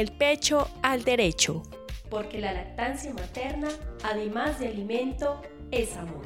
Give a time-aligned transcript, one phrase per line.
[0.00, 1.62] El pecho al derecho.
[2.08, 3.68] Porque la lactancia materna,
[4.02, 6.24] además de alimento, es amor.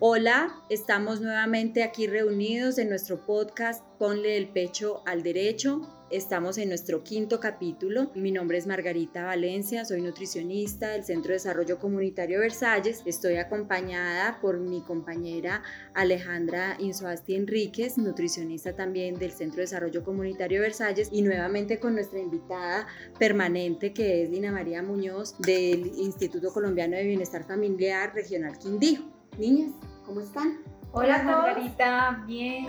[0.00, 5.95] Hola, estamos nuevamente aquí reunidos en nuestro podcast Ponle el pecho al derecho.
[6.08, 8.12] Estamos en nuestro quinto capítulo.
[8.14, 13.02] Mi nombre es Margarita Valencia, soy nutricionista del Centro de Desarrollo Comunitario Versalles.
[13.06, 15.64] Estoy acompañada por mi compañera
[15.94, 22.20] Alejandra Insuasti Enríquez, nutricionista también del Centro de Desarrollo Comunitario Versalles, y nuevamente con nuestra
[22.20, 22.86] invitada
[23.18, 29.00] permanente que es Dina María Muñoz del Instituto Colombiano de Bienestar Familiar Regional Quindío.
[29.38, 29.72] Niñas,
[30.04, 30.60] ¿cómo están?
[30.92, 32.66] Hola, Margarita, bien.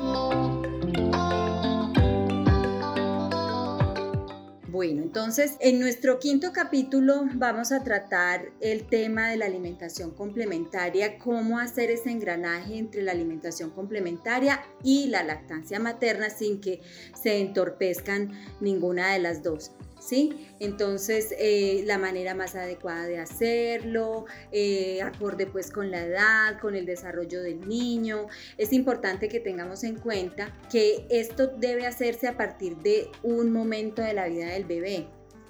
[4.78, 11.18] Bueno, entonces en nuestro quinto capítulo vamos a tratar el tema de la alimentación complementaria,
[11.18, 16.82] cómo hacer ese engranaje entre la alimentación complementaria y la lactancia materna sin que
[17.20, 19.72] se entorpezcan ninguna de las dos.
[20.00, 20.48] ¿Sí?
[20.60, 26.76] Entonces, eh, la manera más adecuada de hacerlo, eh, acorde pues con la edad, con
[26.76, 28.28] el desarrollo del niño.
[28.58, 34.02] Es importante que tengamos en cuenta que esto debe hacerse a partir de un momento
[34.02, 35.08] de la vida del bebé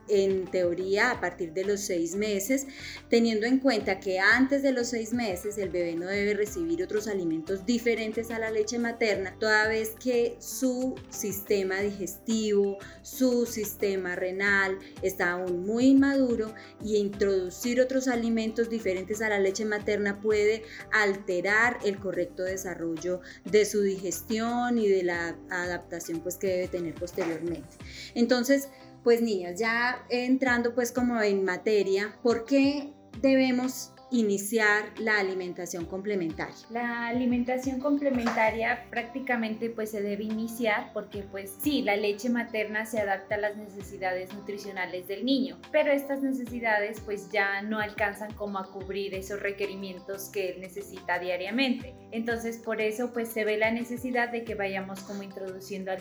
[0.09, 2.67] en teoría a partir de los seis meses,
[3.09, 7.07] teniendo en cuenta que antes de los seis meses el bebé no debe recibir otros
[7.07, 14.77] alimentos diferentes a la leche materna, toda vez que su sistema digestivo, su sistema renal
[15.01, 21.77] está aún muy inmaduro y introducir otros alimentos diferentes a la leche materna puede alterar
[21.83, 27.77] el correcto desarrollo de su digestión y de la adaptación pues que debe tener posteriormente.
[28.15, 28.69] Entonces,
[29.07, 32.91] pues niñas, ya entrando pues como en materia, ¿por qué
[33.21, 36.55] debemos iniciar la alimentación complementaria?
[36.69, 42.99] La alimentación complementaria prácticamente pues se debe iniciar porque pues sí, la leche materna se
[42.99, 48.59] adapta a las necesidades nutricionales del niño, pero estas necesidades pues ya no alcanzan como
[48.59, 51.93] a cubrir esos requerimientos que él necesita diariamente.
[52.11, 55.91] Entonces por eso pues se ve la necesidad de que vayamos como introduciendo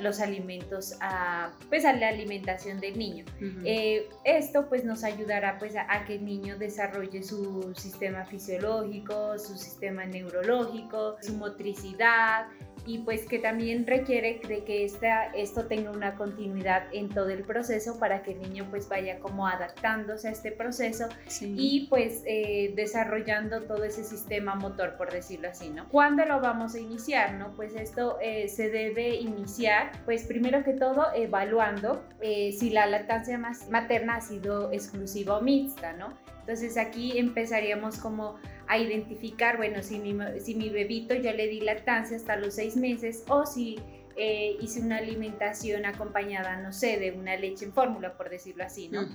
[0.00, 3.24] los alimentos a pues a la alimentación del niño.
[3.64, 9.38] Eh, esto pues nos ayudará pues a que el niño desarrolle su su sistema fisiológico,
[9.38, 12.46] su sistema neurológico, su motricidad
[12.86, 17.42] y pues que también requiere de que esta, esto tenga una continuidad en todo el
[17.42, 21.08] proceso para que el niño pues vaya como adaptándose a este proceso
[21.40, 25.88] y pues eh, desarrollando todo ese sistema motor por decirlo así, ¿no?
[25.88, 27.52] ¿Cuándo lo vamos a iniciar, no?
[27.56, 33.38] Pues esto eh, se debe iniciar pues primero que todo evaluando eh, si la lactancia
[33.70, 36.23] materna ha sido exclusiva o mixta, ¿no?
[36.44, 41.60] Entonces aquí empezaríamos como a identificar, bueno, si mi, si mi bebito yo le di
[41.60, 43.78] lactancia hasta los seis meses o si
[44.16, 48.88] eh, hice una alimentación acompañada, no sé, de una leche en fórmula, por decirlo así,
[48.88, 49.08] ¿no?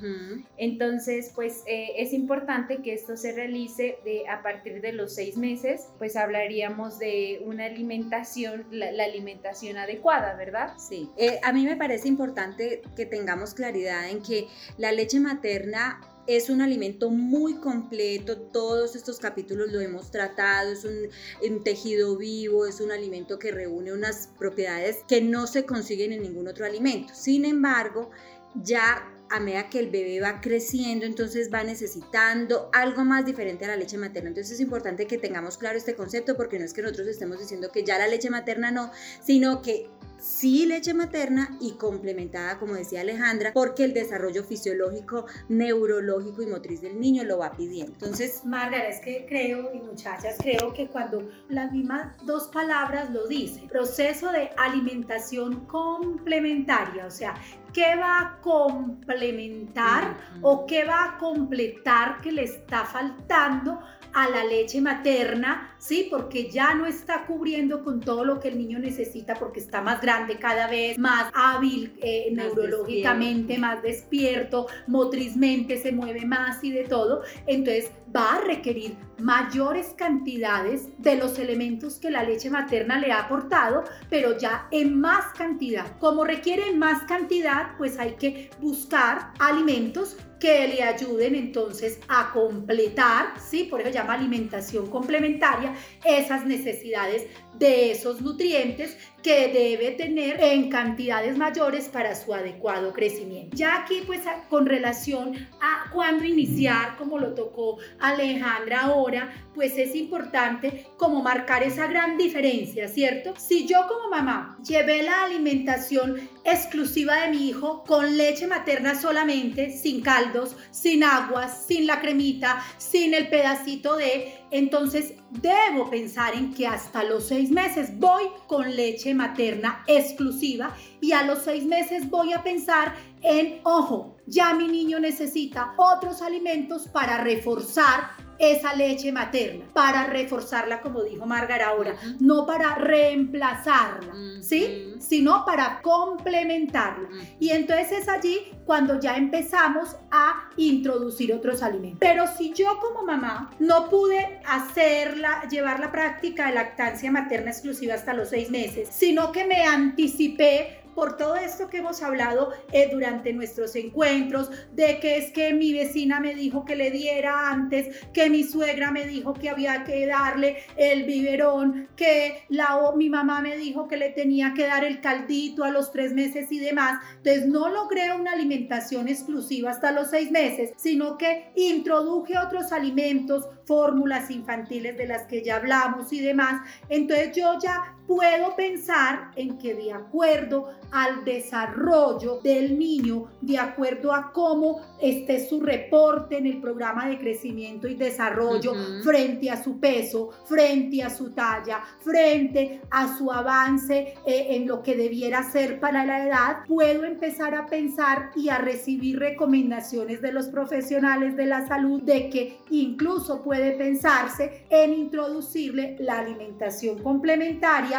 [0.58, 5.38] Entonces, pues eh, es importante que esto se realice de, a partir de los seis
[5.38, 10.74] meses, pues hablaríamos de una alimentación, la, alimentación adecuada, ¿verdad?
[10.78, 14.48] Sí, eh, a mí me parece importante que tengamos claridad en que
[14.78, 20.86] la leche materna es un alimento muy completo, todos estos capítulos lo hemos tratado, es
[20.86, 26.22] un, tejido vivo, es un alimento que reúne unas propiedades que no se consiguen en
[26.22, 27.16] ningún otro alimento.
[27.16, 28.12] Sin embargo,
[28.54, 33.70] ya a medida que el bebé va creciendo, entonces va necesitando algo más diferente a
[33.70, 34.30] la leche materna.
[34.30, 37.72] Entonces es importante que tengamos claro este concepto porque no es que nosotros estemos diciendo
[37.72, 38.92] que ya la leche materna no,
[39.22, 46.42] sino que sí leche materna y complementada, como decía Alejandra, porque el desarrollo fisiológico, neurológico
[46.44, 47.94] y motriz del niño lo va pidiendo.
[47.94, 53.28] Entonces, Margarita, es que creo, y muchachas, creo que cuando las mismas dos palabras lo
[53.28, 57.36] dicen, proceso de alimentación complementaria, o sea,
[57.74, 63.80] ¿qué va a complementar o qué va a completar que le está faltando
[64.14, 66.08] a la leche materna, ¿sí?
[66.10, 70.02] Porque ya no está cubriendo con todo lo que el niño necesita porque está más
[70.02, 76.84] grande cada vez, más hábil eh, neurológicamente, más despierto, motrizmente se mueve más y de
[76.84, 77.24] todo.
[77.48, 83.22] Entonces va a requerir mayores cantidades de los elementos que la leche materna le ha
[83.22, 85.98] aportado, pero ya en más cantidad.
[86.00, 93.34] Como requiere más cantidad, pues hay que buscar alimentos que le ayuden entonces a completar,
[93.40, 93.66] ¿sí?
[93.66, 95.69] Por eso llama alimentación complementaria,
[96.04, 97.26] esas necesidades
[97.56, 103.56] de esos nutrientes que debe tener en cantidades mayores para su adecuado crecimiento.
[103.56, 109.94] Ya aquí pues con relación a cuándo iniciar, como lo tocó Alejandra ahora, pues es
[109.96, 113.34] importante como marcar esa gran diferencia, ¿cierto?
[113.38, 119.72] Si yo como mamá llevé la alimentación exclusiva de mi hijo con leche materna solamente,
[119.72, 126.54] sin caldos, sin aguas, sin la cremita, sin el pedacito de, entonces debo pensar en
[126.54, 127.98] que hasta los seis meses.
[127.98, 134.18] Voy con leche materna exclusiva y a los seis meses voy a pensar en, ojo,
[134.30, 141.26] ya mi niño necesita otros alimentos para reforzar esa leche materna, para reforzarla, como dijo
[141.26, 144.94] Margar ahora, no para reemplazarla, ¿sí?
[144.98, 147.10] Sino para complementarla.
[147.40, 152.00] Y entonces es allí cuando ya empezamos a introducir otros alimentos.
[152.00, 157.96] Pero si yo como mamá no pude hacerla, llevar la práctica de lactancia materna exclusiva
[157.96, 162.90] hasta los seis meses, sino que me anticipé por todo esto que hemos hablado eh,
[162.92, 168.06] durante nuestros encuentros, de que es que mi vecina me dijo que le diera antes,
[168.12, 173.40] que mi suegra me dijo que había que darle el biberón, que la, mi mamá
[173.40, 177.02] me dijo que le tenía que dar el caldito a los tres meses y demás.
[177.16, 183.48] Entonces no logré una alimentación exclusiva hasta los seis meses, sino que introduje otros alimentos,
[183.64, 186.62] fórmulas infantiles de las que ya hablamos y demás.
[186.90, 194.12] Entonces yo ya puedo pensar en que de acuerdo al desarrollo del niño, de acuerdo
[194.12, 198.74] a cómo esté su reporte en el programa de crecimiento y desarrollo
[199.04, 204.82] frente a su peso, frente a su talla, frente a su avance eh, en lo
[204.82, 210.32] que debiera ser para la edad, puedo empezar a pensar y a recibir recomendaciones de
[210.32, 217.99] los profesionales de la salud de que incluso puede pensarse en introducirle la alimentación complementaria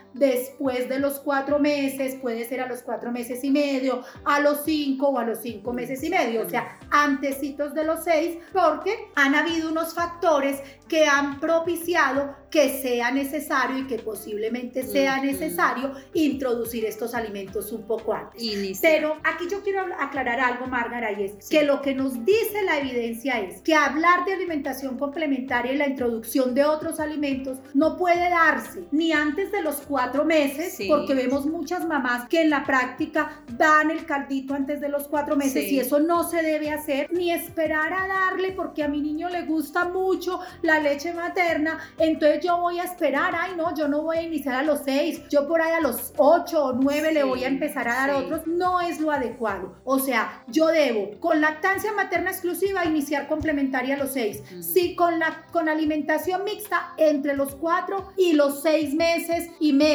[0.13, 4.63] después de los cuatro meses, puede ser a los cuatro meses y medio, a los
[4.65, 9.09] cinco o a los cinco meses y medio, o sea, antecitos de los seis, porque
[9.15, 15.93] han habido unos factores que han propiciado que sea necesario y que posiblemente sea necesario
[16.13, 18.43] introducir estos alimentos un poco antes.
[18.81, 22.79] Pero aquí yo quiero aclarar algo, Margarita, y es que lo que nos dice la
[22.79, 28.29] evidencia es que hablar de alimentación complementaria y la introducción de otros alimentos no puede
[28.29, 33.43] darse ni antes de los cuatro meses, porque vemos muchas mamás que en la práctica
[33.57, 37.31] dan el caldito antes de los cuatro meses y eso no se debe hacer, ni
[37.31, 42.57] esperar a darle porque a mi niño le gusta mucho la leche materna, entonces yo
[42.59, 45.61] voy a esperar, ay no, yo no voy a iniciar a los seis, yo por
[45.61, 48.99] ahí a los ocho o nueve le voy a empezar a dar otros, no es
[48.99, 49.75] lo adecuado.
[49.83, 55.19] O sea, yo debo con lactancia materna exclusiva iniciar complementaria a los seis, sí con,
[55.19, 59.90] la, con alimentación mixta entre los cuatro y los seis meses y medio,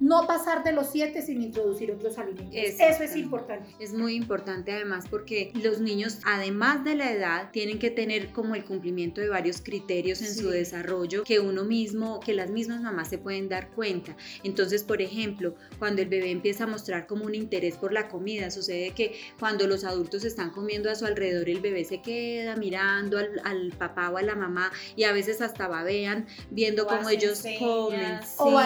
[0.00, 2.54] no pasar de los siete sin introducir otros alimentos.
[2.54, 3.68] Eso es importante.
[3.78, 8.54] Es muy importante además porque los niños, además de la edad, tienen que tener como
[8.54, 13.08] el cumplimiento de varios criterios en su desarrollo que uno mismo, que las mismas mamás
[13.08, 14.16] se pueden dar cuenta.
[14.44, 18.50] Entonces, por ejemplo, cuando el bebé empieza a mostrar como un interés por la comida,
[18.50, 23.18] sucede que cuando los adultos están comiendo a su alrededor, el bebé se queda mirando
[23.18, 28.20] al, papá o a la mamá y a veces hasta babean viendo cómo ellos comen.
[28.38, 28.58] O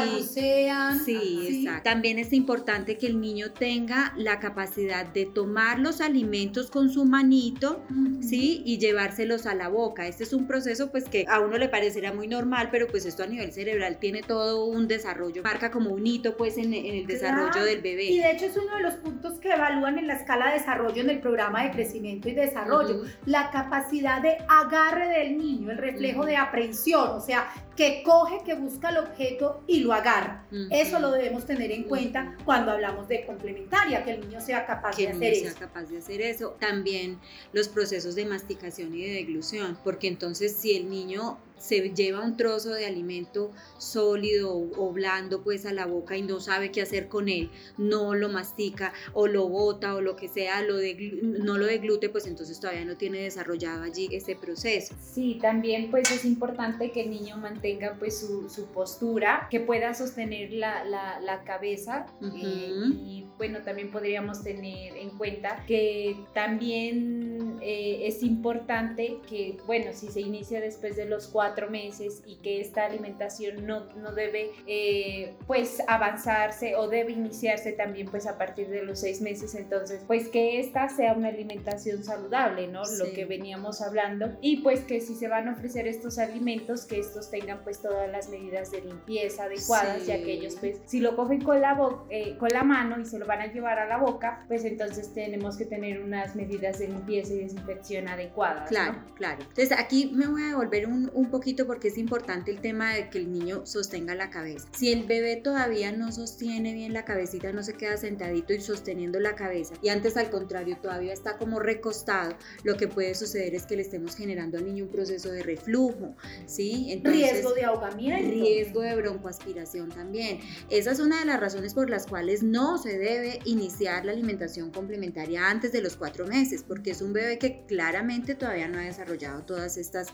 [1.05, 1.83] Sí, exacto.
[1.85, 7.05] También es importante que el niño tenga la capacidad de tomar los alimentos con su
[7.05, 7.83] manito,
[8.21, 8.63] ¿sí?
[8.65, 10.07] Y llevárselos a la boca.
[10.07, 13.23] Este es un proceso pues que a uno le parecerá muy normal, pero pues esto
[13.23, 17.65] a nivel cerebral tiene todo un desarrollo, marca como un hito pues en, el desarrollo
[17.65, 18.05] del bebé.
[18.05, 21.03] Y de hecho es uno de los puntos que evalúan en la escala de desarrollo
[21.03, 26.25] en el programa de crecimiento y desarrollo, la capacidad de agarre del niño, el reflejo
[26.25, 30.47] de aprehensión, o sea, que coge, que busca el objeto y lo agarra.
[30.71, 34.97] Eso lo debemos tener en cuenta cuando hablamos de complementaria, que el niño sea capaz
[34.97, 35.45] de hacer eso.
[35.45, 36.57] Sea capaz de hacer eso.
[36.61, 37.19] También
[37.53, 42.37] los procesos de masticación y de deglución, porque entonces si el niño se lleva un
[42.37, 47.09] trozo de alimento sólido o, blando pues a la boca y no sabe qué hacer
[47.09, 51.59] con él, no lo mastica o lo bota o lo que sea, lo de, no
[51.59, 54.95] lo deglute, pues entonces todavía no tiene desarrollado allí ese proceso.
[55.01, 59.95] Sí, también pues es importante que el niño mantenga pues su, su postura, que pueda
[59.95, 66.53] sostener la, la, la cabeza eh, y bueno, también podríamos tener en cuenta que también
[66.53, 72.37] también eh, es importante que, bueno, si se inicia después de los cuatro meses y
[72.37, 78.39] que esta alimentación no, no debe eh, pues avanzarse o debe iniciarse también pues a
[78.39, 82.83] partir de los seis meses, entonces pues que esta sea una alimentación saludable, ¿no?
[82.99, 86.99] Lo que veníamos hablando y pues que si se van a ofrecer estos alimentos, que
[86.99, 91.17] estos tengan pues todas las medidas de limpieza adecuadas, ya que ellos pues si lo
[91.17, 91.79] cogen con la,
[92.11, 95.13] eh, con la mano y se lo van a llevar a la boca, pues entonces
[95.15, 98.69] tenemos que tener unas medidas de limpieza y desinfección adecuadas.
[98.69, 99.43] Claro, claro.
[99.43, 103.11] Entonces aquí me voy a devolver un, un poquito porque es importante el tema de
[103.11, 104.69] que el niño sostenga la cabeza.
[104.79, 109.19] Si el bebé todavía no sostiene bien la cabecita, no se queda sentadito y sosteniendo
[109.19, 113.67] la cabeza, y antes al contrario todavía está como recostado, lo que puede suceder es
[113.67, 116.15] que le estemos generando al niño un proceso de reflujo,
[116.47, 116.93] ¿sí?
[116.93, 118.31] Entonces, riesgo de ahogamiento.
[118.31, 120.39] Riesgo de broncoaspiración también.
[120.71, 124.71] Esa es una de las razones por las cuales no se debe iniciar la alimentación
[124.71, 128.83] complementaria antes de los cuatro meses, porque es un bebé que claramente todavía no ha
[128.83, 130.07] desarrollado todas estas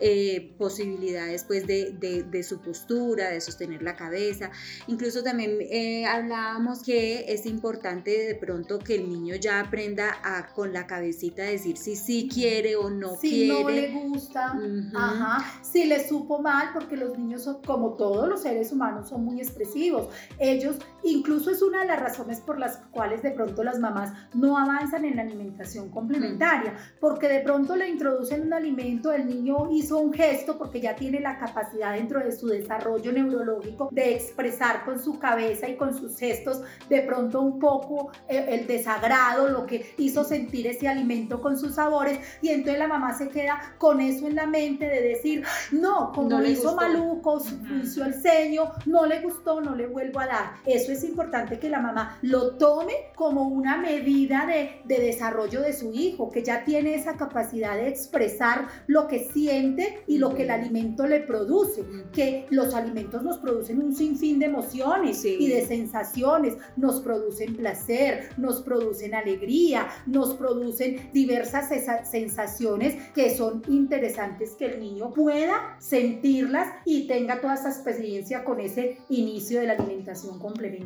[0.00, 1.90] eh, posibilidades pues de,
[2.30, 4.52] de, su postura, de sostener la cabeza.
[4.86, 10.46] Incluso también eh, hablábamos que es importante de pronto que el niño ya aprenda a
[10.54, 13.36] con la cabecita decir si sí quiere o no quiere.
[13.36, 14.56] Si no le gusta,
[14.94, 19.24] ajá, si le supo mal, porque los niños son, como todos los seres humanos, son
[19.24, 20.14] muy expresivos.
[20.38, 24.58] Ellos, incluso es una de las razones por las cuales de pronto las mamás no
[24.58, 29.98] avanzan en la alimentación complementaria, porque de pronto le introducen un alimento, el niño hizo
[29.98, 35.02] un gesto porque ya tiene la capacidad dentro de su desarrollo neurológico de expresar con
[35.02, 39.94] su cabeza y con sus gestos de pronto un poco eh, el desagrado, lo que
[39.98, 44.26] hizo sentir ese alimento con sus sabores y entonces la mamá se queda con eso
[44.26, 47.42] en la mente de decir, no, como no hizo maluco,
[47.82, 50.52] hizo el ceño, no le gustó, no le vuelvo a dar.
[50.66, 55.72] Eso es importante que la mamá lo tome como una medida de, de desarrollo de
[55.72, 60.42] su hijo, que ya tiene esa capacidad de expresar lo que siente y lo que
[60.42, 65.66] el alimento le produce, que los alimentos nos producen un sinfín de emociones y de
[65.66, 71.68] sensaciones, nos producen placer, nos producen alegría, nos producen diversas
[72.10, 78.60] sensaciones que son interesantes que el niño pueda sentirlas y tenga toda esa experiencia con
[78.60, 80.81] ese inicio de la alimentación complementaria.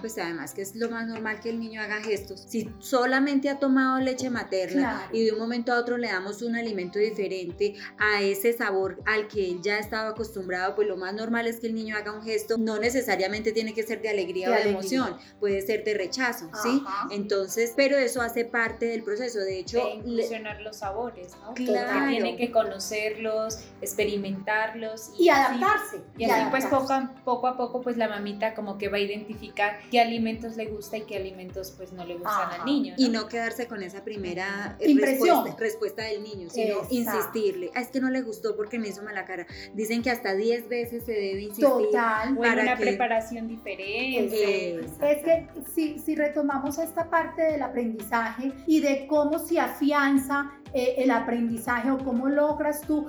[0.00, 2.44] Pues además que es lo más normal que el niño haga gestos.
[2.48, 6.56] Si solamente ha tomado leche materna y de un momento a otro le damos un
[6.56, 11.46] alimento diferente a ese sabor al que él ya estaba acostumbrado, pues lo más normal
[11.46, 14.52] es que el niño haga un gesto, no necesariamente tiene que ser de alegría o
[14.52, 16.82] de emoción, puede ser de rechazo, ¿sí?
[17.10, 19.80] Entonces, pero eso hace parte del proceso, de hecho...
[20.04, 21.54] De los sabores, ¿no?
[21.54, 22.08] Claro.
[22.08, 25.10] tiene que conocerlos, experimentarlos.
[25.18, 26.00] Y, adaptarse.
[26.16, 29.00] y, así pues poco a, poco a poco pues la mamita como que va a
[29.40, 32.94] identificar qué alimentos le gusta y qué alimentos pues no le gustan al niño.
[32.96, 37.70] Y no quedarse con esa primera Respuesta, respuesta, del niño, sino insistirle.
[37.74, 39.46] Ah, es que no le gustó porque me hizo mala cara.
[39.74, 41.68] Dicen que hasta 10 veces se debe insistir.
[41.68, 42.36] Total.
[42.36, 44.80] Para una preparación diferente.
[45.00, 50.96] Es que si, si retomamos esta parte del aprendizaje y de cómo se afianza eh,
[50.98, 53.06] el aprendizaje o cómo logras tú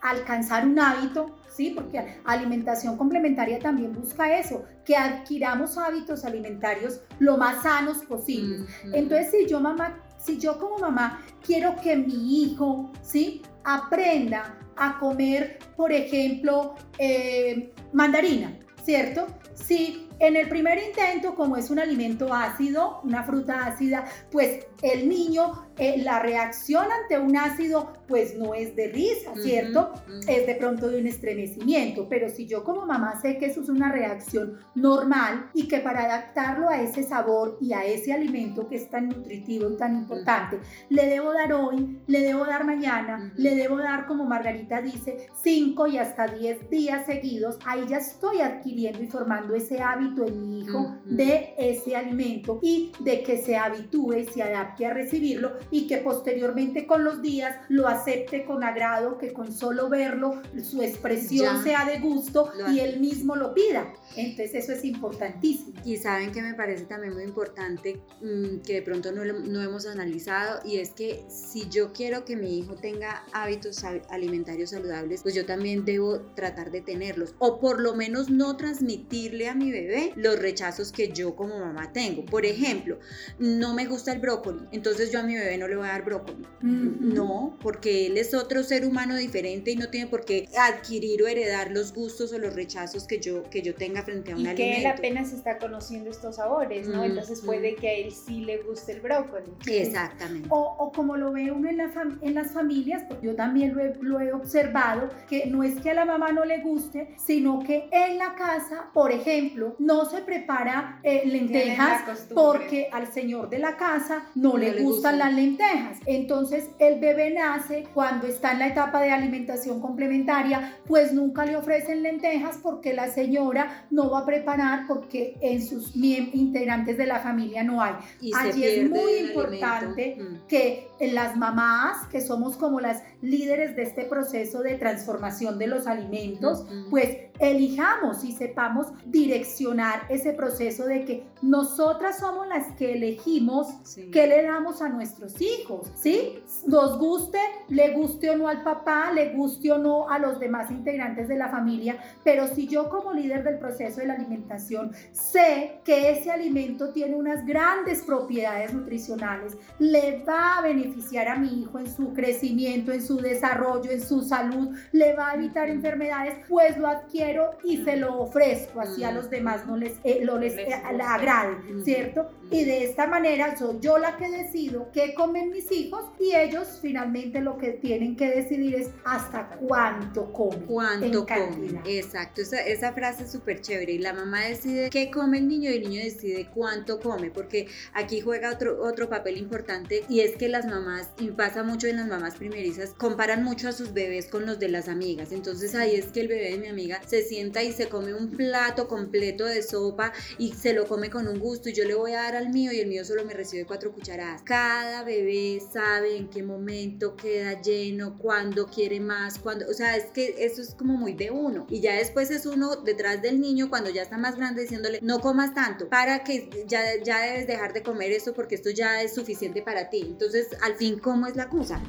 [0.00, 1.72] alcanzar un hábito, ¿sí?
[1.74, 8.70] Porque alimentación complementaria también busca eso, que adquiramos hábitos alimentarios lo más sanos posibles.
[8.92, 13.42] Entonces, si yo mamá, si yo como mamá quiero que mi hijo, ¿sí?
[13.64, 19.26] Aprenda a comer, por ejemplo, eh, mandarina, ¿cierto?
[19.54, 25.08] Si en el primer intento, como es un alimento ácido, una fruta ácida, pues el
[25.08, 29.92] niño, eh, la reacción ante un ácido, pues no es de risa, ¿cierto?
[30.26, 33.68] Es de pronto de un estremecimiento, pero si yo como mamá sé que eso es
[33.68, 38.76] una reacción normal y que para adaptarlo a ese sabor y a ese alimento que
[38.76, 40.58] es tan nutritivo y tan importante,
[40.88, 45.86] le debo dar hoy, le debo dar mañana, le debo dar, como Margarita dice, 5
[45.86, 50.60] y hasta 10 días seguidos, ahí ya estoy adquiriendo y formando ese hábito en mi
[50.60, 55.98] hijo de ese alimento y de que se habitúe, se adapte a recibirlo y que
[55.98, 61.84] posteriormente con los días lo acepte con agrado, que con solo verlo su expresión sea
[61.84, 63.92] de gusto y él mismo lo pida.
[64.16, 65.78] Entonces eso es importantísimo.
[65.84, 69.86] Y saben que me parece también muy importante mm, que de pronto no, no hemos
[69.86, 75.34] analizado y es que si yo quiero que mi hijo tenga hábitos alimentarios saludables, pues
[75.34, 79.97] yo también debo tratar de tenerlos o por lo menos no transmitirle a mi bebé
[80.06, 82.24] bebé los rechazos que yo como mamá tengo.
[82.24, 82.98] Por ejemplo,
[83.38, 86.04] no me gusta el brócoli, entonces yo a mi bebé no le voy a dar
[86.04, 86.46] brócoli.
[86.60, 91.26] No, porque él es otro ser humano diferente y no tiene por qué adquirir o
[91.26, 94.48] heredar los gustos o los rechazos que yo, que yo tenga frente a un y
[94.48, 94.76] alimento.
[94.76, 97.04] que él apenas está conociendo estos sabores, ¿no?
[97.04, 99.52] Entonces puede que a él sí le guste el brócoli.
[99.66, 100.48] Exactamente.
[100.50, 101.90] O, o como lo ve uno en, la
[102.22, 105.90] en las familias, porque yo también lo he, lo he observado, que no es que
[105.90, 110.18] a la mamá no le guste, sino que en la casa, por ejemplo, no se
[110.20, 115.96] prepara eh, lentejas porque al señor de la casa no, le, le, gustan las lentejas.
[116.04, 121.56] Entonces el bebé nace cuando está en la etapa de alimentación complementaria, pues nunca le
[121.56, 127.20] ofrecen lentejas porque la señora no va a preparar porque en sus integrantes de la
[127.20, 127.94] familia no hay.
[128.20, 130.46] Y Allí es muy importante mm.
[130.48, 135.86] que las mamás, que somos como las líderes de este proceso de transformación de los
[135.86, 143.68] alimentos, pues elijamos y sepamos direccionar ese proceso de que nosotras somos las que elegimos
[144.12, 146.42] qué le damos a nuestros hijos, ¿sí?
[146.66, 147.38] Nos guste,
[147.68, 151.36] le guste o no al papá, le guste o no a los demás integrantes de
[151.36, 156.30] la familia, pero si yo como líder del proceso de la alimentación sé que ese
[156.30, 160.87] alimento tiene unas grandes propiedades nutricionales, le va a beneficiar
[161.28, 165.34] a mi hijo en su crecimiento, en su desarrollo, en su salud, le va a
[165.34, 169.98] evitar enfermedades, pues lo adquiero y se lo ofrezco, así a los demás no les,
[170.04, 172.30] eh, lo les, eh, agrade, ¿cierto?
[172.50, 176.78] Y de esta manera soy yo la que decido qué comen mis hijos y ellos
[176.80, 180.60] finalmente lo que tienen que decidir es hasta cuánto comen.
[180.66, 181.80] Cuánto comen.
[181.84, 183.92] Exacto, esa, esa frase es súper chévere.
[183.92, 187.68] Y la mamá decide qué come el niño y el niño decide cuánto come, porque
[187.92, 191.96] aquí juega otro, otro papel importante y es que las mamás, y pasa mucho en
[191.96, 195.32] las mamás primerizas, comparan mucho a sus bebés con los de las amigas.
[195.32, 198.30] Entonces ahí es que el bebé de mi amiga se sienta y se come un
[198.30, 202.12] plato completo de sopa y se lo come con un gusto y yo le voy
[202.12, 204.42] a dar al mío y el mío solo me recibe cuatro cucharadas.
[204.42, 210.06] Cada bebé sabe en qué momento queda lleno, cuándo quiere más, cuándo, o sea, es
[210.06, 211.66] que eso es como muy de uno.
[211.68, 215.20] Y ya después es uno detrás del niño cuando ya está más grande diciéndole, no
[215.20, 219.14] comas tanto, para que ya, ya debes dejar de comer esto porque esto ya es
[219.14, 220.02] suficiente para ti.
[220.06, 221.82] Entonces, al fin, ¿cómo es la cosa?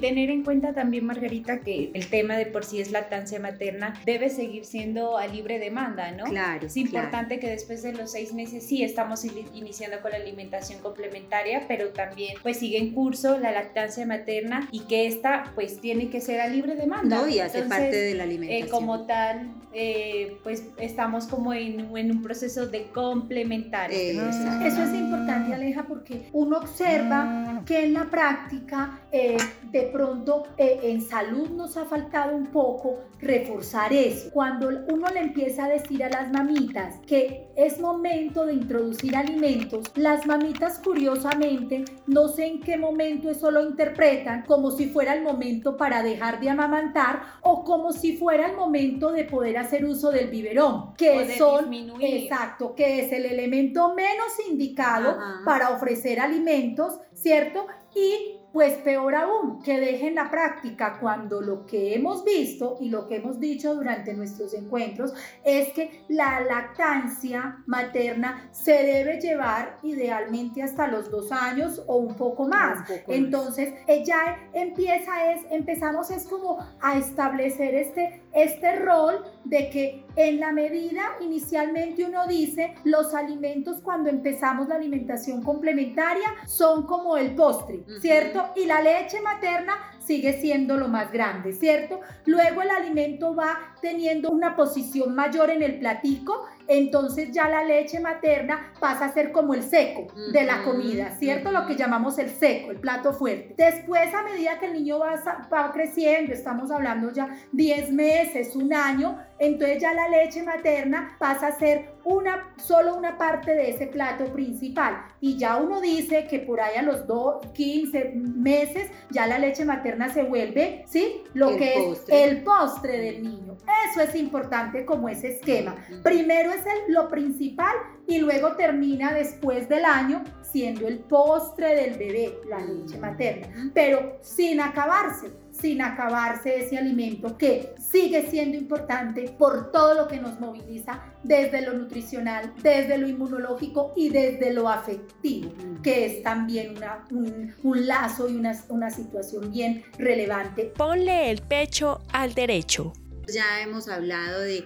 [0.00, 4.30] Tener en cuenta también, Margarita, que el tema de por sí es lactancia materna debe
[4.30, 6.24] seguir siendo a libre demanda, ¿no?
[6.24, 6.66] Claro.
[6.66, 11.64] Es importante que después de los seis meses sí estamos iniciando con la alimentación complementaria,
[11.66, 16.20] pero también pues sigue en curso la lactancia materna y que esta pues tiene que
[16.20, 17.16] ser a libre demanda.
[17.16, 18.68] No, y hace parte de la alimentación.
[18.68, 23.90] Eh, como tal, eh, pues estamos como en, en, un proceso de complementar.
[23.92, 29.36] Eso es importante, Aleja, porque uno observa que en la práctica eh,
[29.70, 34.30] de pronto eh, en salud nos ha faltado un poco reforzar eso.
[34.32, 39.90] Cuando uno le empieza a decir a las mamitas que es momento de introducir alimentos,
[39.96, 45.22] las mamitas curiosamente no sé en qué momento eso lo interpretan como si fuera el
[45.22, 50.10] momento para dejar de amamantar o como si fuera el momento de poder hacer uso
[50.10, 57.66] del biberón, que son exacto, que es el elemento menos indicado para ofrecer alimentos, ¿cierto?
[57.94, 63.06] Y pues peor aún, que dejen la práctica cuando lo que hemos visto y lo
[63.06, 65.12] que hemos dicho durante nuestros encuentros
[65.44, 72.14] es que la lactancia materna se debe llevar idealmente hasta los dos años o un
[72.14, 72.88] poco más.
[73.06, 80.40] Entonces, ya empieza es, empezamos es como a establecer este, este rol de que en
[80.40, 87.34] la medida inicialmente uno dice los alimentos cuando empezamos la alimentación complementaria son como el
[87.34, 88.48] postre, ¿cierto?
[88.56, 89.74] y la leche materna
[90.08, 92.00] sigue siendo lo más grande, ¿cierto?
[92.24, 97.98] Luego el alimento va teniendo una posición mayor en el platico, entonces ya la leche
[97.98, 101.50] materna pasa a ser como el seco de la comida, ¿cierto?
[101.50, 103.54] Lo que llamamos el seco, el plato fuerte.
[103.56, 105.20] Después, a medida que el niño va,
[105.52, 111.48] va creciendo, estamos hablando ya 10 meses, un año, entonces ya la leche materna pasa
[111.48, 115.04] a ser una, solo una parte de ese plato principal.
[115.20, 119.64] Y ya uno dice que por ahí a los 2, 15 meses ya la leche
[119.64, 121.22] materna se vuelve, ¿sí?
[121.34, 123.56] Lo que es el postre del niño.
[123.90, 125.76] Eso es importante como ese esquema.
[126.02, 127.74] Primero es el, lo principal
[128.06, 134.18] y luego termina después del año siendo el postre del bebé, la leche materna, pero
[134.22, 140.38] sin acabarse sin acabarse ese alimento que sigue siendo importante por todo lo que nos
[140.40, 146.74] moviliza desde lo nutricional, desde lo inmunológico y desde lo afectivo, que es también
[147.10, 150.72] un, un, lazo y una, una situación bien relevante.
[150.76, 152.92] Ponle el pecho al derecho
[153.32, 154.64] Ya hemos hablado de,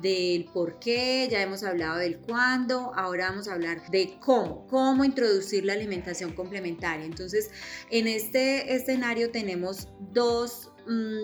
[0.00, 5.04] del por qué, ya hemos hablado del cuándo, ahora vamos a hablar de cómo, cómo
[5.04, 7.04] introducir la alimentación complementaria.
[7.04, 7.50] Entonces,
[7.90, 10.73] en este escenario tenemos dos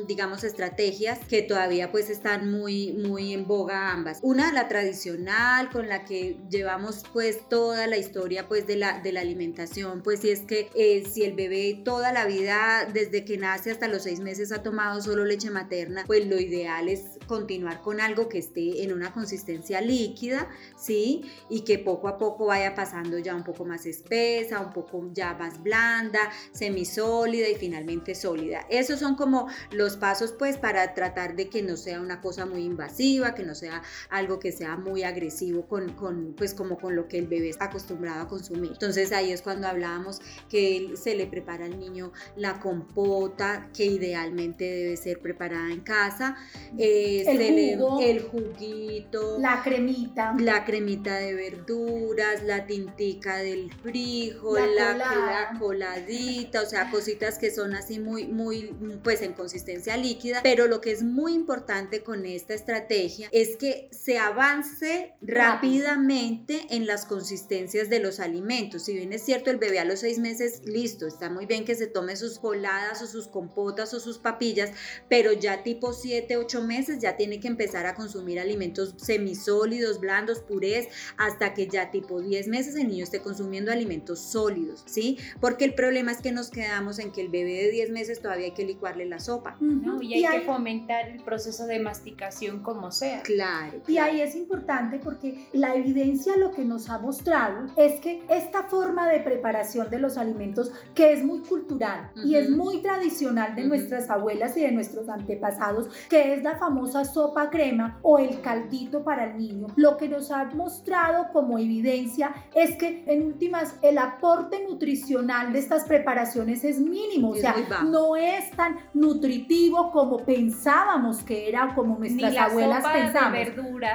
[0.07, 4.18] digamos, estrategias que todavía pues están muy, muy en boga ambas.
[4.23, 9.12] Una, la tradicional, con la que llevamos pues toda la historia pues de la, de
[9.12, 13.37] la alimentación, pues si es que eh, si el bebé toda la vida, desde que
[13.37, 17.83] nace hasta los seis meses ha tomado solo leche materna, pues lo ideal es continuar
[17.83, 21.31] con algo que esté en una consistencia líquida, ¿sí?
[21.49, 25.35] Y que poco a poco vaya pasando ya un poco más espesa, un poco ya
[25.35, 28.66] más blanda, semisólida y finalmente sólida.
[28.68, 32.65] Esos son como los pasos pues para tratar de que no sea una cosa muy
[32.65, 37.09] invasiva, que no sea algo que sea muy agresivo con, con pues como con lo
[37.09, 38.73] que el bebé está acostumbrado a consumir.
[38.73, 44.65] Entonces ahí es cuando hablábamos que se le prepara al niño la compota que idealmente
[44.65, 46.37] debe ser preparada en casa,
[46.79, 54.61] eh, el, jugo, el juguito, la cremita, la cremita de verduras, la tintica del frijol,
[54.77, 60.40] la, la, coladita, o sea, cositas que son así muy, muy, pues en consistencia líquida,
[60.42, 66.87] pero lo que es muy importante con esta estrategia es que se avance rápidamente en
[66.87, 68.85] las consistencias de los alimentos.
[68.85, 71.74] Si bien es cierto, el bebé a los seis meses, listo, está muy bien que
[71.74, 74.72] se tome sus coladas o sus compotas o sus papillas,
[75.09, 80.40] pero ya tipo 7, 8 meses ya tiene que empezar a consumir alimentos semisólidos, blandos,
[80.40, 85.16] purés, hasta que ya tipo 10 meses el niño esté consumiendo alimentos sólidos, ¿sí?
[85.40, 88.46] Porque el problema es que nos quedamos en que el bebé de 10 meses todavía
[88.46, 89.57] hay que licuarle la sopa.
[90.01, 93.23] Y hay que fomentar el proceso de masticación como sea.
[93.23, 98.23] Claro, Y ahí es importante porque la evidencia lo que nos ha mostrado es que
[98.29, 103.55] esta forma de preparación de los alimentos, que es muy cultural y es muy tradicional
[103.55, 108.40] de nuestras abuelas y de nuestros antepasados, que es la famosa sopa crema o el
[108.40, 113.77] caldito para el niño, lo que nos ha mostrado como evidencia es que en últimas
[113.83, 118.77] el aporte nutricional de estas preparaciones es mínimo, o sea, no es tan
[119.20, 123.33] nutritivo como pensábamos que era, como nuestras abuelas pensaban.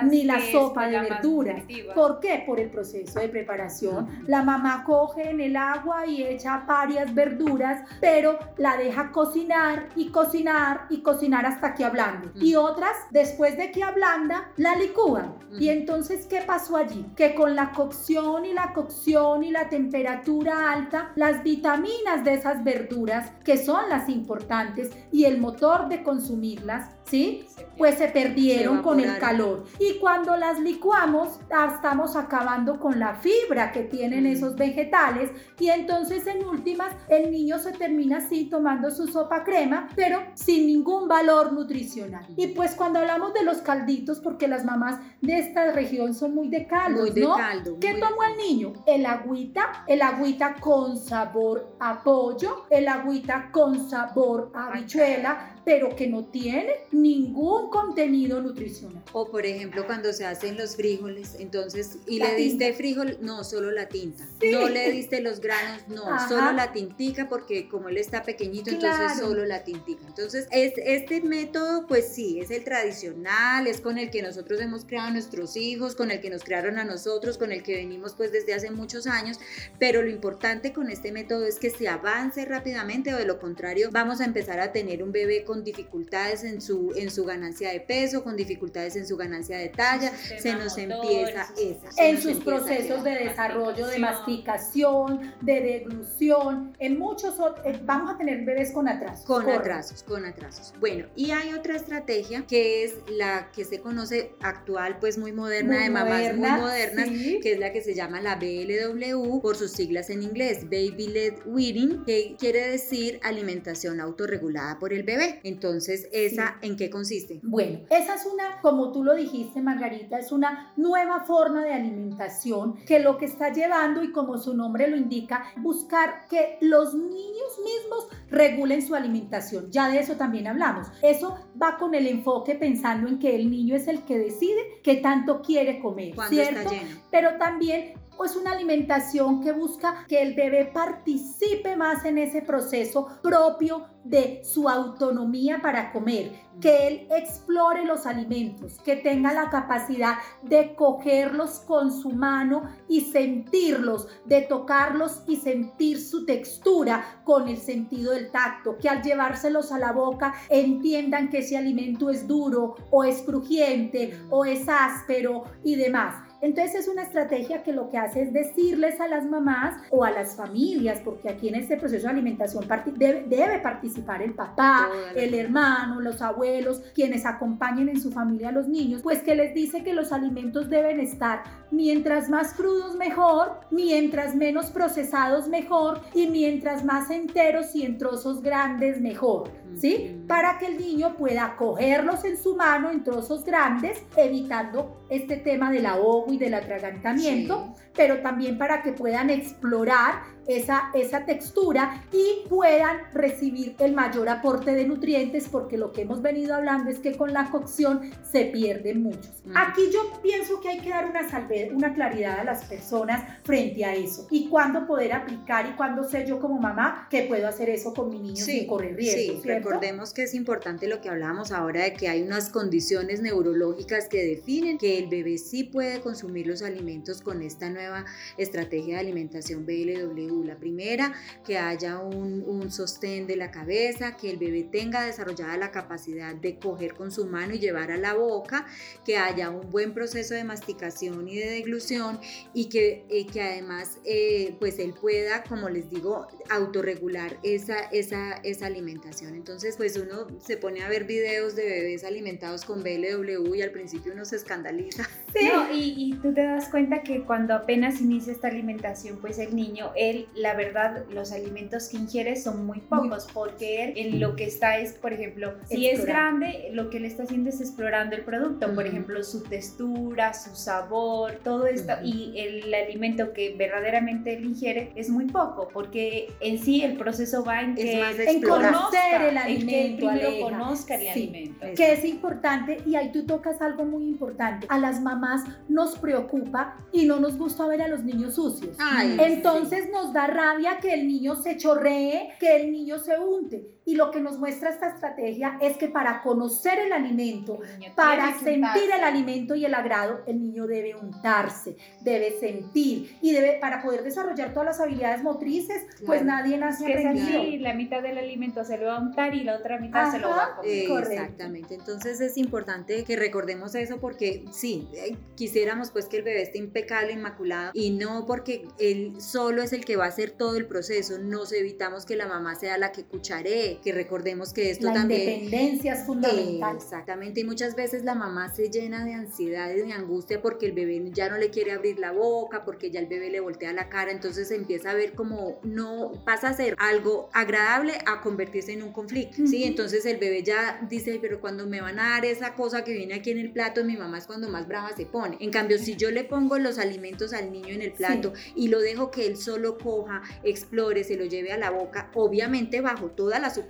[0.09, 1.63] Ni la sopa de verduras.
[1.93, 2.43] ¿Por qué?
[2.45, 4.23] Por el proceso de preparación.
[4.27, 10.09] La mamá coge en el agua y echa varias verduras, pero la deja cocinar y
[10.09, 12.29] cocinar y cocinar hasta que ablande.
[12.35, 15.35] Y otras, después de que ablanda, la licúan.
[15.59, 17.05] Y entonces, ¿qué pasó allí?
[17.15, 22.63] Que con la cocción y la cocción y la temperatura alta, las vitaminas de esas
[22.63, 27.47] verduras, que son las importantes, y el motor de consumirlas, ¿sí?
[27.77, 29.63] Pues se perdieron con el calor.
[29.79, 35.69] Y cuando las licuamos, ah, estamos acabando con la fibra que tienen esos vegetales y
[35.69, 41.07] entonces en últimas el niño se termina así tomando su sopa crema, pero sin ningún
[41.07, 42.25] valor nutricional.
[42.35, 46.49] Y pues cuando hablamos de los calditos, porque las mamás de esta región son muy
[46.49, 47.37] de caldo, muy de ¿no?
[47.37, 48.73] Caldo, ¿Qué tomó el niño?
[48.85, 55.95] El agüita, el agüita con sabor a pollo, el agüita con sabor a habichuela, pero
[55.95, 59.03] que no tiene ningún contenido nutricional.
[59.11, 63.71] O por ejemplo cuando se hacen los frijoles, entonces, y le diste frijol, no, solo
[63.71, 64.27] la tinta.
[64.51, 69.17] No le diste los granos, no, solo la tintica, porque como él está pequeñito, entonces
[69.19, 70.05] solo la tintica.
[70.07, 74.85] Entonces, es, este método, pues sí, es el tradicional, es con el que nosotros hemos
[74.85, 78.13] creado a nuestros hijos, con el que nos crearon a nosotros, con el que venimos
[78.13, 79.39] pues desde hace muchos años,
[79.79, 83.89] pero lo importante con este método es que se avance rápidamente o de lo contrario
[83.91, 87.79] vamos a empezar a tener un bebé con dificultades en su, en su ganancia de
[87.79, 91.89] peso, con dificultades en su ganancia de talla, se nos empieza esa.
[91.97, 98.43] En sus procesos de desarrollo, de masticación, de deglución, en muchos eh, vamos a tener
[98.43, 99.25] bebés con atrasos.
[99.25, 100.73] Con atrasos, con atrasos.
[100.79, 105.83] Bueno, y hay otra estrategia que es la que se conoce actual, pues muy moderna,
[105.83, 107.09] de mamás muy modernas,
[107.41, 111.33] que es la que se llama la BLW por sus siglas en inglés, Baby Led
[111.45, 115.39] Weaning, que quiere decir alimentación autorregulada por el bebé.
[115.45, 117.39] Entonces, ¿esa en qué consiste?
[117.43, 122.77] Bueno, esa es una, como tú lo dijiste, Margarita, es una nueva forma de alimentación
[122.87, 127.59] que lo que está llevando, y como su nombre lo indica, buscar que los niños
[127.63, 129.69] mismos regulen su alimentación.
[129.69, 130.87] Ya de eso también hablamos.
[131.03, 134.95] Eso va con el enfoque pensando en que el niño es el que decide qué
[134.95, 136.71] tanto quiere comer, ¿cierto?
[137.11, 143.07] Pero también es una alimentación que busca que el bebé participe más en ese proceso
[143.21, 150.17] propio de su autonomía para comer, que él explore los alimentos, que tenga la capacidad
[150.43, 157.57] de cogerlos con su mano y sentirlos, de tocarlos y sentir su textura con el
[157.57, 162.75] sentido del tacto, que al llevárselos a la boca entiendan que ese alimento es duro
[162.91, 166.15] o es crujiente o es áspero y demás.
[166.45, 170.11] Entonces es una estrategia que lo que hace es decirles a las mamás o a
[170.11, 176.01] las familias, porque aquí en este proceso de alimentación debe, participar el papá, el hermano,
[176.01, 179.93] los abuelos, quienes acompañen en su familia a los niños, pues que les dice que
[179.93, 187.09] los alimentos deben estar mientras más crudos mejor, mientras menos procesados mejor y mientras más
[187.09, 190.21] enteros y en trozos grandes mejor, ¿sí?
[190.27, 195.71] Para que el niño pueda cogerlos en su mano en trozos grandes, evitando este tema
[195.71, 202.47] del ahogo y del atragantamiento, pero también para que puedan explorar esa, esa textura y
[202.47, 207.15] puedan recibir el mayor aporte de nutrientes porque lo que hemos venido hablando es que
[207.15, 209.31] con la cocción se pierden muchos.
[209.45, 209.53] Mm.
[209.55, 213.85] Aquí yo pienso que hay que dar una, salve, una claridad a las personas frente
[213.85, 217.69] a eso y cuándo poder aplicar y cuándo sé yo como mamá que puedo hacer
[217.69, 219.41] eso con mi niño sin correr riesgo.
[219.41, 224.07] Sí, recordemos que es importante lo que hablábamos ahora de que hay unas condiciones neurológicas
[224.07, 228.05] que definen que el bebé sí puede consumir los alimentos con esta nueva
[228.37, 231.13] estrategia de alimentación BLW la primera,
[231.45, 236.35] que haya un, un sostén de la cabeza, que el bebé tenga desarrollada la capacidad
[236.35, 238.65] de coger con su mano y llevar a la boca,
[239.05, 242.19] que haya un buen proceso de masticación y de deglución
[242.53, 248.33] y que, eh, que además eh, pues él pueda, como les digo, autorregular esa, esa,
[248.43, 249.35] esa alimentación.
[249.35, 253.71] Entonces pues uno se pone a ver videos de bebés alimentados con BLW y al
[253.71, 255.07] principio uno se escandaliza.
[255.35, 255.49] Sí.
[255.73, 259.91] y, y tú te das cuenta que cuando apenas inicia esta alimentación pues el niño,
[259.97, 264.45] él la verdad, los alimentos que ingiere son muy pocos, porque él en lo que
[264.45, 268.23] está es, por ejemplo, si es grande, lo que él está haciendo es explorando el
[268.23, 274.45] producto, por ejemplo, su textura, su sabor, todo esto, y el alimento que verdaderamente él
[274.45, 279.37] ingiere es muy poco, porque en sí el proceso va en que en conocer el
[279.37, 281.65] alimento, en que conozca el alimento.
[281.75, 286.77] Que es importante, y ahí tú tocas algo muy importante, a las mamás nos preocupa
[286.91, 288.77] y no nos gusta ver a los niños sucios.
[289.19, 293.74] Entonces nos da rabia que el niño se chorree, que el niño se unte.
[293.85, 297.59] Y lo que nos muestra esta estrategia es que para conocer el alimento,
[297.95, 303.59] para sentir el alimento y el agrado, el niño debe untarse, debe sentir y debe
[303.59, 307.43] para poder desarrollar todas las habilidades motrices, pues nadie nace aprendido.
[307.61, 310.29] la mitad del alimento se lo va a untar y la otra mitad se lo
[310.29, 311.11] va a comer.
[311.11, 311.75] Exactamente.
[311.75, 316.57] Entonces es importante que recordemos eso porque sí, eh, quisiéramos pues que el bebé esté
[316.57, 320.65] impecable, inmaculado y no porque él solo es el que va a hacer todo el
[320.65, 325.25] proceso, nos evitamos que la mamá sea la que cucharee, que recordemos que esto también...
[325.25, 326.75] La independencia es fundamental.
[326.75, 330.73] exactamente, y muchas veces la mamá se llena de ansiedad y de angustia porque el
[330.73, 333.89] bebé ya no le quiere abrir la boca, porque ya el bebé le voltea la
[333.89, 338.83] cara, entonces empieza a ver como no pasa a ser algo agradable a convertirse en
[338.83, 339.63] un conflicto, ¿sí?
[339.63, 343.15] Entonces el bebé ya dice, pero cuando me van a dar esa cosa que viene
[343.15, 345.37] aquí en el plato, mi mamá es cuando más brava se pone.
[345.39, 348.79] En cambio, si yo le pongo los alimentos al niño en el plato y lo
[348.79, 353.39] dejo que él solo coja, explore, se lo lleve a la boca, obviamente bajo toda
[353.39, 353.64] la supervisión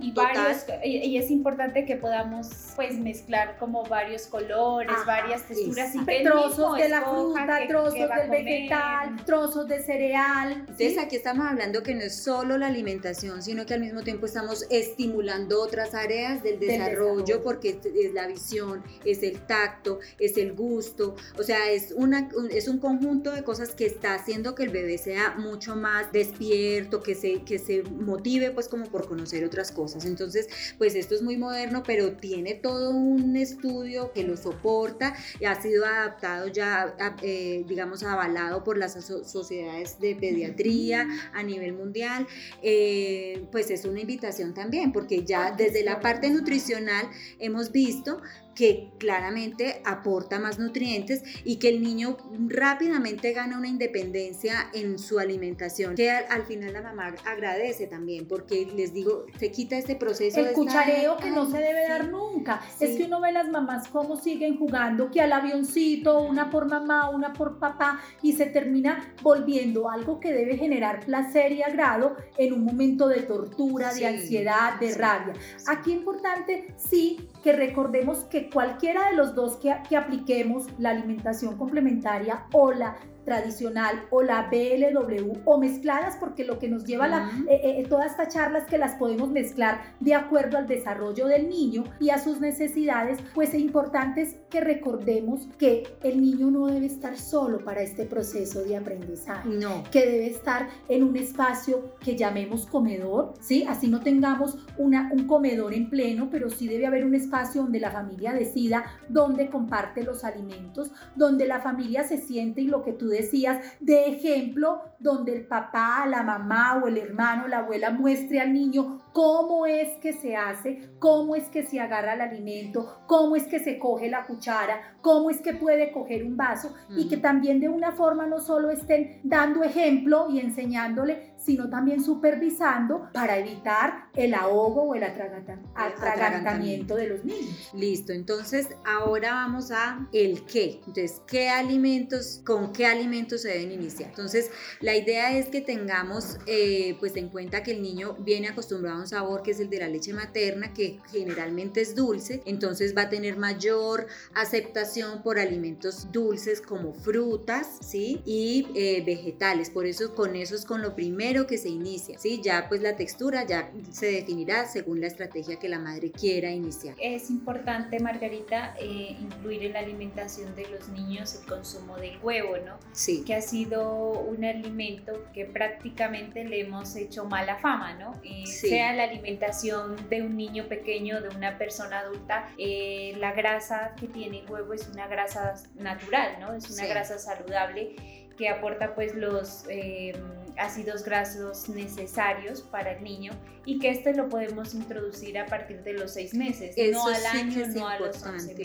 [0.00, 0.56] y total.
[0.84, 6.88] y, es importante que podamos pues mezclar como varios colores, varias texturas y trozos de
[6.88, 10.52] la fruta, trozos del vegetal, trozos de cereal.
[10.52, 14.26] Entonces aquí estamos hablando que no es solo la alimentación, sino que al mismo tiempo
[14.26, 20.52] estamos estimulando otras áreas del desarrollo, porque es la visión, es el tacto, es el
[20.54, 24.70] gusto, o sea, es, una, es un conjunto de cosas que está haciendo que el
[24.70, 29.72] bebé sea mucho más despierto, que se, que se motive pues como por conocer otras
[29.72, 30.06] cosas.
[30.06, 35.46] Entonces, pues esto es muy moderno, pero tiene todo un estudio que lo soporta y
[35.46, 42.28] ha sido adaptado ya, eh, digamos, avalado por las sociedades de pediatría a nivel mundial.
[42.62, 48.22] Eh, pues es una invitación también, porque ya desde la parte nutricional hemos visto
[48.54, 52.16] que claramente aporta más nutrientes y que el niño
[52.48, 58.66] rápidamente gana una independencia en su alimentación, que al, final la mamá agradece también, porque
[58.74, 60.40] les digo, se quita este proceso.
[60.40, 62.60] El cuchareo que no se debe dar nunca.
[62.80, 67.10] Es que uno ve las mamás cómo siguen jugando, que al avioncito, una por mamá,
[67.10, 72.52] una por papá, y se termina volviendo algo que debe generar placer y agrado en
[72.52, 75.34] un momento de tortura, de ansiedad, de rabia.
[75.66, 81.56] Aquí importante, sí, que recordemos que cualquiera de los dos que, que, apliquemos, la alimentación
[81.56, 87.30] complementaria o la tradicional o la BLW o mezcladas porque lo que nos lleva la,
[87.48, 91.48] eh, eh, toda esta charla es que las podemos mezclar de acuerdo al desarrollo del
[91.48, 96.86] niño y a sus necesidades, pues es importante que recordemos que el niño no debe
[96.86, 99.84] estar solo para este proceso de aprendizaje, no.
[99.90, 103.64] que debe estar en un espacio que llamemos comedor, ¿sí?
[103.68, 107.80] Así no tengamos una, un comedor en pleno, pero sí debe haber un espacio donde
[107.80, 112.92] la familia decida dónde comparte los alimentos, donde la familia se siente y lo que
[112.92, 118.40] tú decías, de ejemplo, donde el papá, la mamá o el hermano, la abuela muestre
[118.40, 123.36] al niño cómo es que se hace, cómo es que se agarra el alimento, cómo
[123.36, 127.16] es que se coge la cuchara, cómo es que puede coger un vaso y que
[127.16, 133.38] también de una forma no solo estén dando ejemplo y enseñándole, sino también supervisando para
[133.38, 137.70] evitar el ahogo o el atragantamiento de los niños.
[137.74, 140.80] Listo, entonces ahora vamos a el qué.
[140.86, 144.10] Entonces, ¿qué alimentos, con qué alimentos se deben iniciar?
[144.10, 148.99] Entonces, la idea es que tengamos eh, pues en cuenta que el niño viene acostumbrado
[149.00, 153.02] un sabor que es el de la leche materna, que generalmente es dulce, entonces va
[153.02, 158.20] a tener mayor aceptación por alimentos dulces como frutas, ¿sí?
[158.24, 162.40] Y eh, vegetales, por eso con eso es con lo primero que se inicia, ¿sí?
[162.42, 166.96] Ya pues la textura ya se definirá según la estrategia que la madre quiera iniciar.
[167.00, 172.56] Es importante, Margarita, eh, incluir en la alimentación de los niños el consumo del huevo,
[172.64, 172.78] ¿no?
[172.92, 173.24] Sí.
[173.26, 178.20] Que ha sido un alimento que prácticamente le hemos hecho mala fama, ¿no?
[178.24, 183.94] Eh, Sea la alimentación de un niño pequeño, de una persona adulta, eh, la grasa
[183.98, 186.54] que tiene el huevo es una grasa natural, ¿no?
[186.54, 187.96] Es una grasa saludable
[188.36, 190.14] que aporta pues los eh,
[190.58, 193.32] ácidos grasos necesarios para el niño
[193.64, 197.66] y que este lo podemos introducir a partir de los seis meses, no al año,
[197.68, 198.22] no a los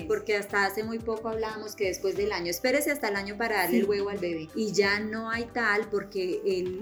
[0.07, 3.57] Porque hasta hace muy poco hablábamos que después del año, espérese hasta el año para
[3.57, 4.47] darle el huevo al bebé.
[4.55, 6.41] Y ya no hay tal porque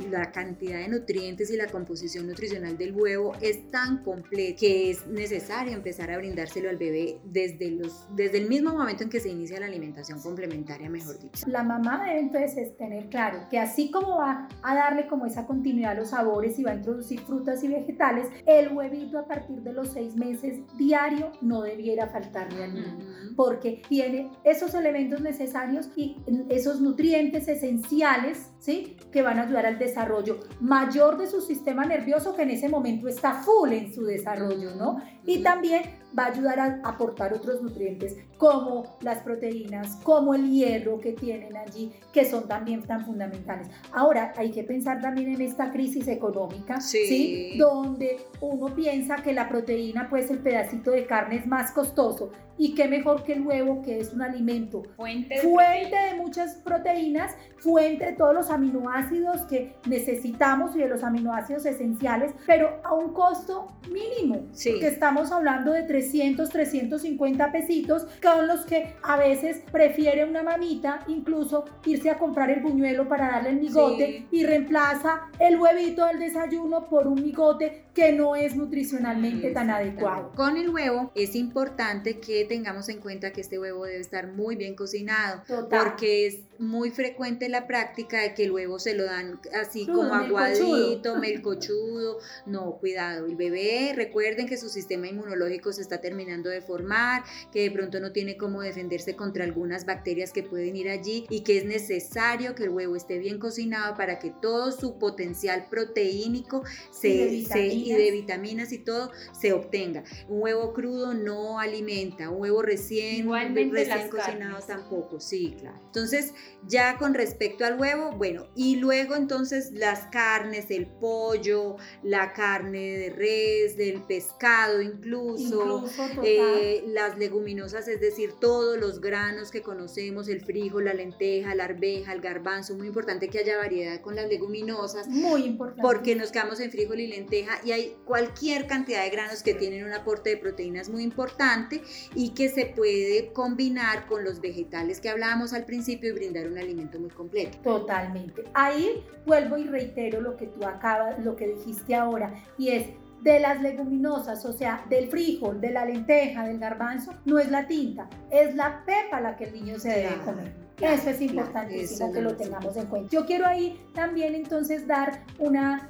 [0.09, 5.07] la cantidad de nutrientes y la composición nutricional del huevo es tan completa que es
[5.07, 9.29] necesario empezar a brindárselo al bebé desde, los, desde el mismo momento en que se
[9.29, 11.45] inicia la alimentación complementaria, mejor dicho.
[11.47, 15.91] La mamá debe entonces tener claro que así como va a darle como esa continuidad
[15.91, 19.73] a los sabores y va a introducir frutas y vegetales, el huevito a partir de
[19.73, 26.17] los seis meses diario no debiera faltarle al niño, porque tiene esos elementos necesarios y
[26.49, 28.95] esos nutrientes esenciales, ¿sí?
[29.11, 33.09] Que van a ayudar al desarrollo mayor de su sistema nervioso que en ese momento
[33.09, 35.01] está full en su desarrollo, ¿no?
[35.25, 35.83] Y también
[36.17, 41.57] va a ayudar a aportar otros nutrientes como las proteínas, como el hierro que tienen
[41.57, 43.67] allí, que son también tan fundamentales.
[43.91, 47.57] Ahora, hay que pensar también en esta crisis económica, sí.
[47.57, 52.75] Donde uno piensa que la proteína, pues el pedacito de carne es más costoso y
[52.75, 58.13] qué mejor que el huevo, que es un alimento fuente de, muchas proteínas, fuente de
[58.13, 64.47] todos los aminoácidos que necesitamos y de los aminoácidos esenciales, pero a un costo mínimo,
[64.53, 64.79] sí.
[64.79, 71.01] que estamos hablando de 300, 350 pesitos, con los que a veces prefiere una mamita
[71.07, 76.19] incluso irse a comprar el buñuelo para darle el migote y reemplaza el huevito del
[76.19, 80.31] desayuno por un migote que no es nutricionalmente tan adecuado.
[80.35, 84.55] Con el huevo es importante que tengamos en cuenta que este huevo debe estar muy
[84.55, 89.39] bien cocinado, porque es muy frecuente la práctica de que el huevo se lo dan
[89.59, 92.19] así como aguadito, melcochudo.
[92.45, 97.63] No, cuidado, el bebé, recuerden que su sistema inmunológico se está terminando de formar, que
[97.63, 101.57] de pronto no tiene cómo defenderse contra algunas bacterias que pueden ir allí y que
[101.57, 107.09] es necesario que el huevo esté bien cocinado para que todo su potencial proteínico se,
[107.09, 110.03] y de, y de vitaminas y todo se obtenga.
[110.27, 113.29] Un huevo crudo no alimenta, un huevo recién,
[113.71, 115.79] recién cocinado tampoco, sí, claro.
[115.85, 116.33] Entonces,
[116.67, 122.97] ya con respecto al huevo, bueno, y luego entonces las carnes, el pollo, la carne
[122.97, 125.85] de res, del pescado incluso,
[126.23, 131.65] eh, las leguminosas, es decir, todos los granos que conocemos, el frijol, la lenteja, la
[131.65, 135.07] arveja, el garbanzo, muy importante que haya variedad con las leguminosas.
[135.07, 135.81] Muy importante.
[135.81, 139.85] Porque nos quedamos en frijol y lenteja y hay cualquier cantidad de granos que tienen
[139.85, 141.81] un aporte de proteínas muy importante
[142.15, 146.57] y que se puede combinar con los vegetales que hablábamos al principio y brindar un
[146.57, 147.57] alimento muy completo.
[147.63, 148.43] Totalmente.
[148.53, 152.87] Ahí vuelvo y reitero lo que tú acabas, lo que dijiste ahora, y es
[153.21, 157.67] de las leguminosas, o sea, del frijol, de la lenteja, del garbanzo, no es la
[157.67, 160.53] tinta, es la pepa la que el niño se debe comer.
[160.81, 163.09] eso es importantísimo que lo tengamos en cuenta.
[163.11, 165.89] Yo quiero ahí también entonces dar una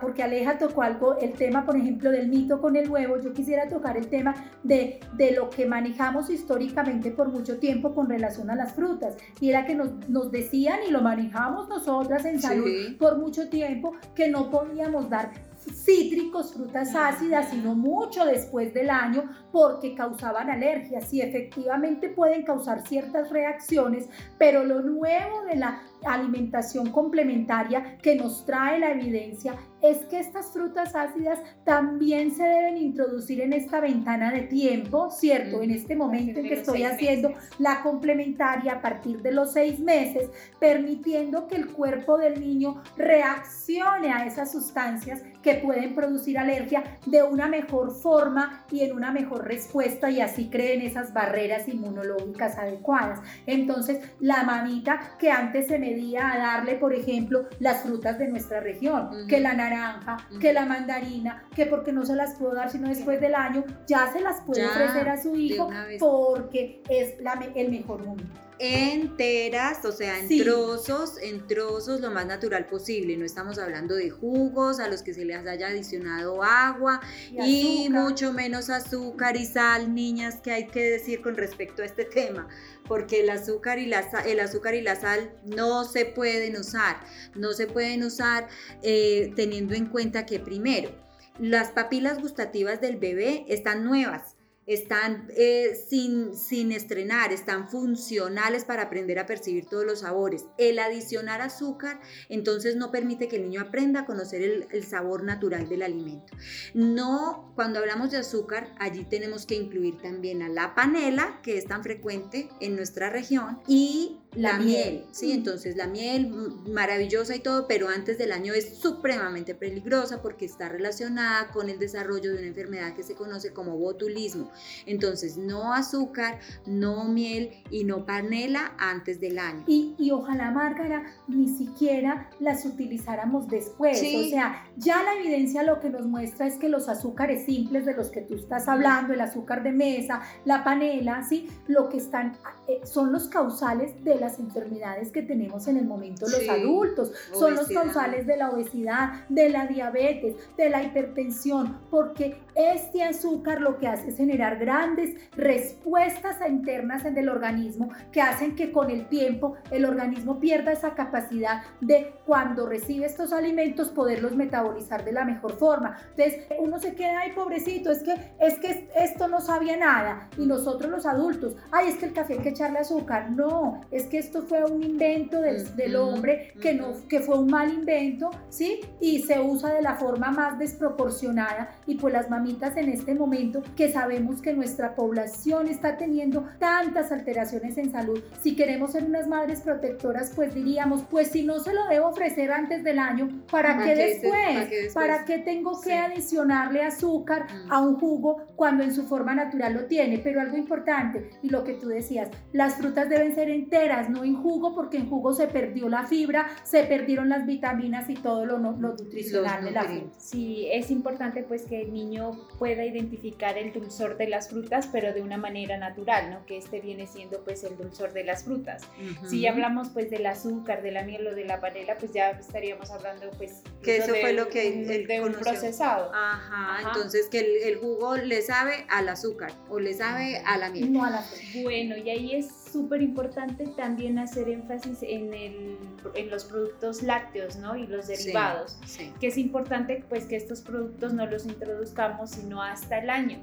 [0.00, 3.68] porque Aleja tocó algo, el tema, por ejemplo, del mito con el huevo, yo quisiera
[3.68, 8.56] tocar el tema de, de lo que manejamos históricamente por mucho tiempo con relación a
[8.56, 9.16] las frutas.
[9.40, 13.94] Y era que nos, nos decían, y lo manejamos nosotras en salud por mucho tiempo,
[14.14, 15.30] que no podíamos dar
[15.60, 21.12] cítricos, frutas ácidas, sino mucho después del año porque causaban alergias.
[21.12, 28.44] Y efectivamente pueden causar ciertas reacciones, pero lo nuevo de la alimentación complementaria que nos
[28.44, 34.30] trae la evidencia es que estas frutas ácidas también se deben introducir en esta ventana
[34.30, 35.62] de tiempo, ¿cierto?
[35.62, 40.30] En este momento en que estoy haciendo la complementaria a partir de los seis meses,
[40.58, 47.22] permitiendo que el cuerpo del niño reaccione a esas sustancias que pueden producir alergia de
[47.22, 53.20] una mejor forma y en una mejor respuesta y así creen esas barreras inmunológicas adecuadas.
[53.46, 58.60] Entonces, la mamita que antes se medía a darle, por ejemplo, las frutas de nuestra
[58.60, 62.88] región, que la naranja, que la mandarina, que porque no se las puedo dar sino
[62.88, 67.14] después del año, ya se las puede ofrecer a su hijo porque es
[67.54, 73.16] el mejor momento enteras, o sea, en trozos, en trozos lo más natural posible.
[73.16, 77.00] No estamos hablando de jugos a los que se les haya adicionado agua
[77.30, 82.04] y, mucho menos azúcar y sal, niñas, que hay que decir con respecto a este
[82.04, 82.48] tema,
[82.86, 87.00] porque el azúcar y la, el azúcar y la sal no se pueden usar,
[87.34, 88.48] no se pueden usar
[88.82, 90.90] eh, teniendo en cuenta que primero,
[91.38, 94.36] las papilas gustativas del bebé están nuevas
[94.66, 100.44] están eh, sin, sin estrenar, están funcionales para aprender a percibir todos los sabores.
[100.58, 105.24] El adicionar azúcar entonces no permite que el niño aprenda a conocer el, el sabor
[105.24, 106.36] natural del alimento.
[106.74, 111.66] No, cuando hablamos de azúcar, allí tenemos que incluir también a la panela, que es
[111.66, 115.32] tan frecuente en nuestra región, y la, miel, ¿sí?
[115.32, 120.44] Entonces la miel mm, maravillosa y todo, pero antes del año es supremamente peligrosa porque
[120.44, 124.50] está relacionada con el desarrollo de una enfermedad que se conoce como botulismo.
[124.86, 129.64] Entonces no azúcar, no miel y no panela antes del año.
[129.66, 133.98] Y, y ojalá, Márgara, ni siquiera las utilizáramos después.
[133.98, 137.94] O sea, ya la evidencia lo que nos muestra es que los azúcares simples de
[137.94, 141.48] los que tú estás hablando, el azúcar de mesa, la panela, ¿sí?
[141.66, 142.36] Lo que están
[142.68, 147.54] eh, son los causales de las enfermedades que tenemos en el momento los adultos, son
[147.54, 153.78] los causales de la obesidad, de la diabetes, de la hipertensión, porque este azúcar lo
[153.78, 159.08] que hace es generar grandes respuestas internas en el organismo que hacen que con el
[159.08, 165.24] tiempo el organismo pierda esa capacidad de cuando recibe estos alimentos poderlos metabolizar de la
[165.24, 165.96] mejor forma.
[166.16, 170.46] Entonces uno se queda ahí pobrecito, es que es que esto no sabía nada y
[170.46, 173.30] nosotros los adultos, ay, es que el café hay que echarle azúcar.
[173.30, 177.48] No, es que esto fue un invento del, del hombre que no que fue un
[177.48, 178.80] mal invento, ¿sí?
[179.00, 183.62] Y se usa de la forma más desproporcionada y pues las mamitas en este momento
[183.76, 188.20] que sabemos que nuestra población está teniendo tantas alteraciones en salud.
[188.40, 192.50] Si queremos ser unas madres protectoras, pues diríamos, pues si no se lo debo ofrecer
[192.50, 194.92] antes del año, ¿para, qué, después?
[194.92, 197.72] ¿Para qué tengo que adicionarle azúcar mm.
[197.72, 200.18] a un jugo cuando en su forma natural lo tiene?
[200.18, 204.34] Pero algo importante, y lo que tú decías, las frutas deben ser enteras, no en
[204.34, 208.58] jugo, porque en jugo se perdió la fibra, se perdieron las vitaminas y todo lo,
[208.58, 210.18] lo nutricional de la fruta.
[210.18, 215.12] Sí, es importante pues que el niño pueda identificar el dulzor de las frutas, pero
[215.12, 216.46] de una manera natural, ¿no?
[216.46, 218.82] Que este viene siendo pues el dulzor de las frutas.
[219.28, 222.90] Si hablamos pues del azúcar, de la miel o de la panela, pues ya estaríamos
[222.90, 223.62] hablando pues...
[223.82, 224.70] Que eso fue lo que...
[225.06, 226.10] de un procesado.
[226.14, 230.92] Ajá, entonces que el, jugo le sabe al azúcar o le sabe a la miel.
[230.92, 231.24] No a la
[231.62, 235.78] Bueno, y ahí es súper importante también hacer énfasis en, el,
[236.14, 237.76] en los productos lácteos, ¿no?
[237.76, 238.78] Y los derivados,
[239.20, 243.38] que es importante pues que estos productos no los introduzcamos sino hasta el año.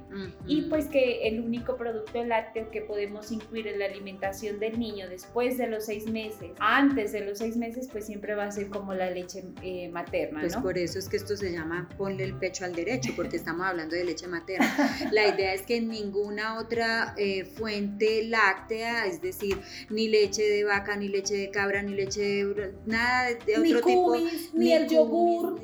[0.46, 5.08] Y pues que el único producto lácteo que podemos incluir en la alimentación del niño
[5.08, 8.68] después de los seis meses, antes de los seis meses, pues siempre va a ser
[8.68, 12.34] como la leche eh, materna, Pues por eso es que esto se llama ponle el
[12.34, 14.68] pecho al derecho, porque estamos hablando de leche materna.
[15.12, 19.58] La idea es que ninguna otra eh, fuente láctea, es decir,
[19.90, 24.16] ni leche de vaca, ni leche de cabra, ni leche de nada de, otro tipo,
[24.54, 25.60] ni, el yogur,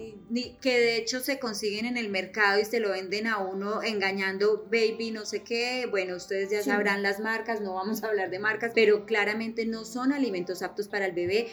[0.60, 4.64] que de hecho se consiguen en el mercado y se lo venden a uno engañando
[4.64, 8.38] baby no sé qué, bueno, ustedes ya sabrán las marcas, no vamos a hablar de
[8.38, 11.48] marcas, pero claramente no son alimentos aptos para el bebé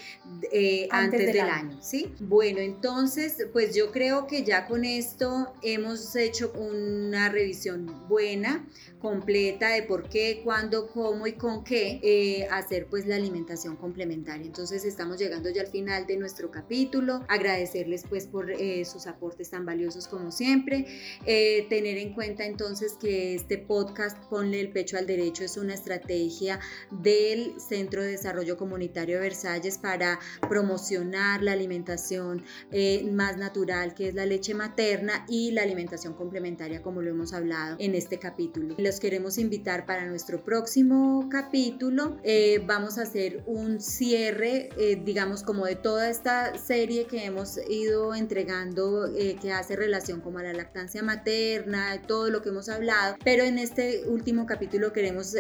[0.52, 1.78] eh, antes, del, año.
[1.82, 2.14] ¿sí?
[2.20, 8.68] Bueno, entonces, pues yo creo que ya con esto hemos hecho una revisión buena,
[9.00, 14.46] completa de por qué, cuándo, cómo y con qué eh, hacer pues la alimentación complementaria.
[14.46, 17.26] Entonces estamos llegando ya al final de nuestro capítulo.
[17.28, 20.86] Agradecerles pues por eh, sus aportes tan valiosos como siempre.
[21.26, 25.74] Eh, tener en cuenta entonces que este podcast Ponle el pecho al derecho es una
[25.74, 32.44] estrategia del Centro de Desarrollo Comunitario de Versalles para promocionar la alimentación
[33.12, 37.76] más natural que es la leche materna y la alimentación complementaria como lo hemos hablado
[37.80, 38.76] en este capítulo.
[38.78, 41.81] Los queremos invitar para nuestro próximo capítulo.
[42.24, 47.58] Eh, vamos a hacer un cierre, eh, digamos, como de toda esta serie que hemos
[47.70, 52.70] ido entregando eh, que hace relación como a la lactancia materna, todo lo que hemos
[52.70, 53.16] hablado.
[53.24, 55.34] Pero en este último capítulo queremos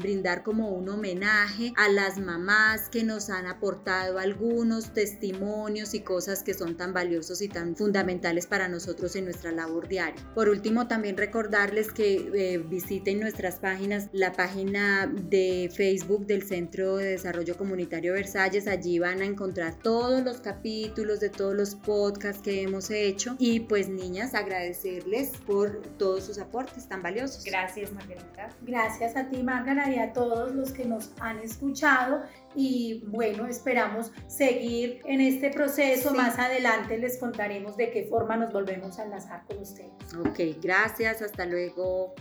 [0.00, 6.42] brindar como un homenaje a las mamás que nos han aportado algunos testimonios y cosas
[6.42, 10.22] que son tan valiosos y tan fundamentales para nosotros en nuestra labor diaria.
[10.34, 17.10] Por último, también recordarles que visiten nuestras páginas, la página de Facebook del Centro de
[17.10, 18.66] Desarrollo Comunitario Versalles.
[18.66, 23.36] Allí van a encontrar todos los capítulos de todos los podcasts que hemos hecho.
[23.38, 27.44] Y pues niñas, agradecerles por todos sus aportes tan valiosos.
[27.44, 28.48] Gracias, Margarita.
[28.62, 32.22] Gracias a ti, Margarita, y a todos los que nos han escuchado.
[32.54, 36.14] Y bueno, esperamos seguir en este proceso.
[36.14, 39.92] Más adelante les contaremos de qué forma nos volvemos a enlazar con ustedes.
[40.18, 41.20] Ok, gracias.
[41.20, 42.14] Hasta luego.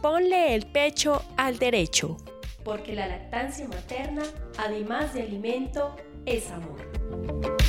[0.00, 2.16] Ponle el pecho al derecho,
[2.64, 4.22] porque la lactancia materna,
[4.58, 5.96] además de alimento,
[6.26, 7.61] es amor.